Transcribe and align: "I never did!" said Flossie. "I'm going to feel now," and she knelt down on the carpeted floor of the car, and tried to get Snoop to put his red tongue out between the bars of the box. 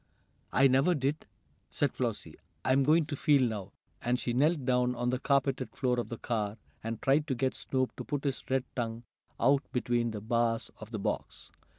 "I 0.51 0.67
never 0.67 0.95
did!" 0.95 1.27
said 1.69 1.93
Flossie. 1.93 2.33
"I'm 2.65 2.81
going 2.81 3.05
to 3.05 3.15
feel 3.15 3.43
now," 3.47 3.71
and 4.01 4.17
she 4.19 4.33
knelt 4.33 4.65
down 4.65 4.95
on 4.95 5.11
the 5.11 5.19
carpeted 5.19 5.75
floor 5.75 5.99
of 5.99 6.09
the 6.09 6.17
car, 6.17 6.57
and 6.83 6.99
tried 6.99 7.27
to 7.27 7.35
get 7.35 7.53
Snoop 7.53 7.95
to 7.97 8.03
put 8.03 8.23
his 8.23 8.43
red 8.49 8.63
tongue 8.75 9.03
out 9.39 9.61
between 9.71 10.09
the 10.09 10.19
bars 10.19 10.71
of 10.79 10.89
the 10.89 10.97
box. 10.97 11.51